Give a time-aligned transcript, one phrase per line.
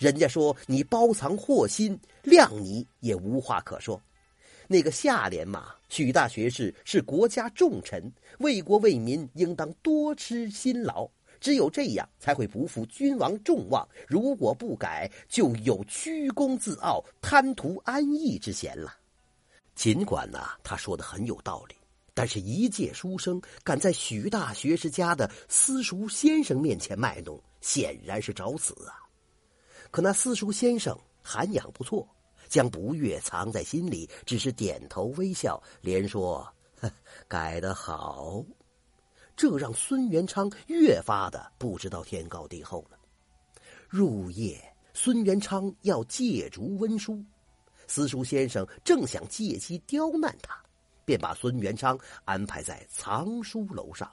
[0.00, 4.00] 人家说你包藏祸心，谅你也无话可说。
[4.66, 11.06] 那个下联嘛，许大学士是国家重臣，为国为民，应当多吃辛劳。
[11.38, 13.86] 只有这样，才会不负君王众望。
[14.08, 18.94] 如果不改，就有居功自傲、贪图安逸之嫌了。
[19.74, 21.74] 尽管呢，他说的很有道理，
[22.14, 28.96] 但是一介书生敢在许大学士家的私塾先生面前卖弄，显然是找死啊！
[29.90, 32.08] 可那私塾先生涵养不错，
[32.48, 36.46] 将不悦藏在心里，只是点头微笑，连说
[37.26, 38.44] ：“改得好。”
[39.36, 42.98] 这让孙元昌越发的不知道天高地厚了。
[43.88, 44.62] 入夜，
[44.92, 47.24] 孙元昌要借竹温书，
[47.86, 50.62] 私塾先生正想借机刁难他，
[51.04, 54.10] 便把孙元昌安排在藏书楼上，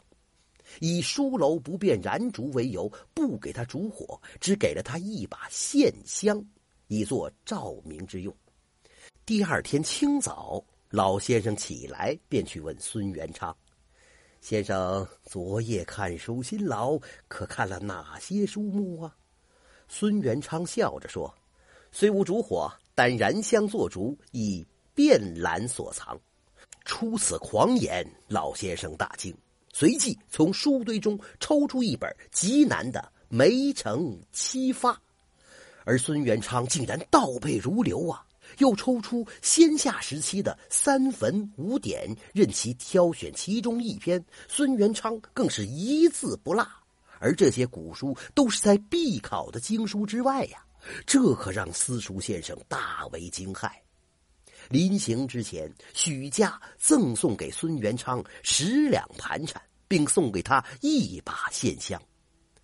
[0.79, 6.43] 以书楼不便燃烛为由，不给他烛火，只给了他一把线香，
[6.87, 8.35] 以作照明之用。
[9.25, 13.55] 第二天清早，老先生起来便去问孙元昌。
[14.39, 19.15] 先生昨夜看书辛劳，可看了哪些书目啊？
[19.89, 21.33] 孙元昌笑着说
[21.91, 26.19] ：“虽无烛火，但燃香做烛，以便览所藏。”
[26.85, 29.35] 出此狂言，老先生大惊，
[29.79, 34.91] 随即从书堆中抽出一本极难的《梅城七发》，
[35.85, 38.25] 而孙元昌竟然倒背如流啊！
[38.57, 44.25] 又抽出先夏时期的三坟五典，任其挑选其中一篇。
[44.47, 46.67] 孙元昌更是一字不落，
[47.19, 50.65] 而这些古书都是在必考的经书之外呀，
[51.05, 53.69] 这可让私塾先生大为惊骇。
[54.69, 62.01] 临行之前，许家赠送给孙元昌十两盘缠，并送给他一把线香。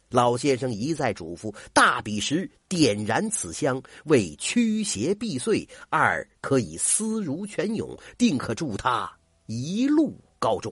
[0.09, 9.11] 老先生一再嘱咐，大比时点燃此香，为驱邪避祟；二可以思如泉涌，定可助他
[9.47, 10.71] 一路高中。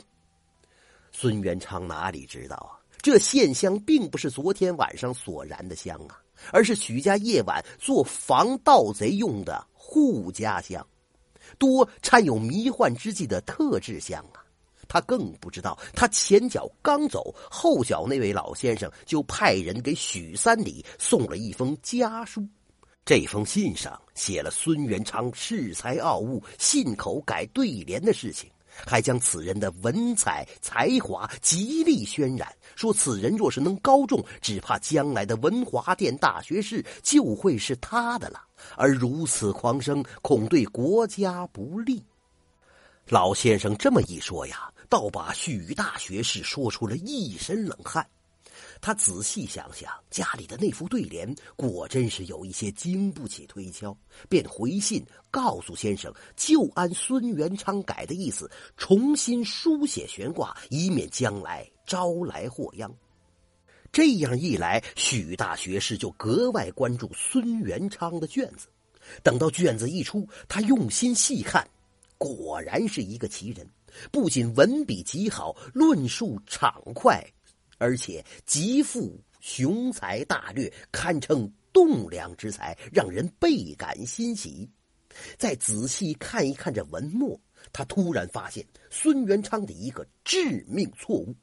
[1.12, 2.78] 孙元昌哪里知道啊？
[3.02, 6.22] 这线香并不是昨天晚上所燃的香啊，
[6.52, 10.86] 而是许家夜晚做防盗贼用的护家香，
[11.58, 14.41] 多掺有迷幻之剂的特制香啊。
[14.91, 22.46] 他更不知道，他前脚刚走，后脚那位老先生就派人给许三里送了一封家书。
[23.06, 28.51] 这封信上写了孙元昌恃才傲物、信口改对联的事情，
[28.85, 38.41] 还将此人的文采才华极力渲染，说此人若是能高中，只怕将来的文华殿大学士就会是他的了。
[38.75, 42.03] 而如此狂声，恐对国家不利。
[43.07, 44.69] 老先生这么一说呀。
[44.91, 48.06] 倒把许大学士说出了一身冷汗。
[48.81, 53.97] 他仔细想想，家里的那副对联果真是有一些经不起推敲，
[54.28, 55.01] 便回信
[55.31, 62.94] 告诉先生，就按孙元昌改的意思重新书写悬挂，以免将来招来祸殃。
[63.94, 68.68] 这样一来，许大学士就格外关注孙元昌的卷子。
[69.24, 71.66] 等到卷子一出，他用心细看，
[72.18, 73.66] 果然是一个奇人。
[74.12, 77.25] 不仅文笔极好，论述畅快，
[77.78, 84.69] 而且极富雄才大略，堪称栋梁之才，让人倍感欣喜。
[85.38, 87.40] 再仔细看一看这文末，
[87.74, 91.35] 他突然发现孙元昌的一个致命错误。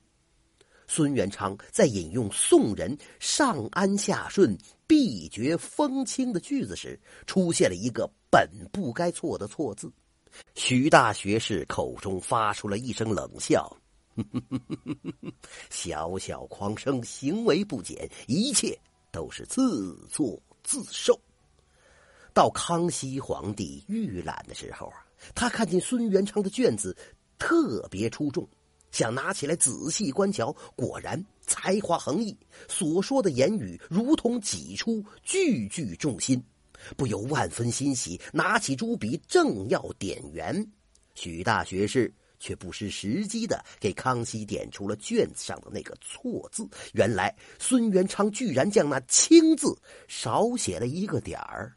[0.86, 4.56] 孙元昌在引用宋人“上安下顺，
[4.86, 9.92] 必绝风清”的句子时，出现了一个本不该错的错字。
[10.54, 13.74] 徐大学士口中发出了一声冷笑
[15.70, 18.78] ：“小小狂生，行为不检，一切
[19.10, 21.18] 都是自作自受。”
[22.34, 26.96] 到康熙皇帝御览的时候啊，他看见孙元昌的卷子
[27.36, 28.48] 特别出众，
[28.92, 32.36] 想拿起来仔细观瞧，果然才华横溢，
[32.68, 36.40] 所说的言语如同挤出，句句中心。
[36.96, 40.66] 不由万分欣喜，拿起朱笔正要点圆，
[41.14, 46.68] 许大学士却不失时机的给康熙点出了卷子上的那个错字。
[46.92, 49.76] 原来孙元昌居然将那“清”字
[50.06, 51.74] 少写了一个点儿，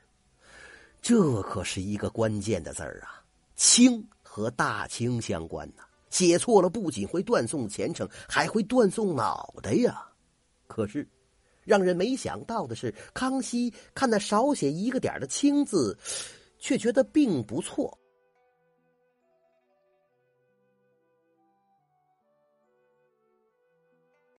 [1.01, 3.23] 这可是一个关键的字儿啊
[3.55, 10.07] ！“清”和大清相关呐，写错了不仅会断送前程，还会断送脑袋呀！
[10.67, 11.07] 可是。
[11.63, 15.97] 让人没想到的是，康熙看那少写一个点的“清”字，
[16.59, 17.97] 却觉得并不错。